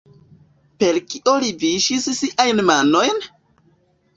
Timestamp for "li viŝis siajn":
1.43-2.63